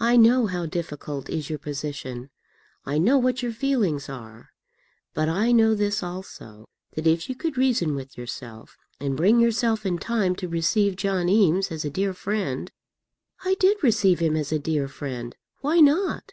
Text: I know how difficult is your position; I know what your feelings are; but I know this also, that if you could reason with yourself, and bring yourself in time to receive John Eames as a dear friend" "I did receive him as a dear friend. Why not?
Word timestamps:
I 0.00 0.16
know 0.16 0.46
how 0.46 0.66
difficult 0.66 1.30
is 1.30 1.48
your 1.48 1.60
position; 1.60 2.28
I 2.84 2.98
know 2.98 3.18
what 3.18 3.40
your 3.40 3.52
feelings 3.52 4.08
are; 4.08 4.50
but 5.14 5.28
I 5.28 5.52
know 5.52 5.76
this 5.76 6.02
also, 6.02 6.68
that 6.96 7.06
if 7.06 7.28
you 7.28 7.36
could 7.36 7.56
reason 7.56 7.94
with 7.94 8.18
yourself, 8.18 8.76
and 8.98 9.16
bring 9.16 9.38
yourself 9.38 9.86
in 9.86 9.98
time 9.98 10.34
to 10.42 10.48
receive 10.48 10.96
John 10.96 11.28
Eames 11.28 11.70
as 11.70 11.84
a 11.84 11.88
dear 11.90 12.14
friend" 12.14 12.72
"I 13.44 13.54
did 13.60 13.76
receive 13.80 14.18
him 14.18 14.34
as 14.34 14.50
a 14.50 14.58
dear 14.58 14.88
friend. 14.88 15.36
Why 15.60 15.78
not? 15.78 16.32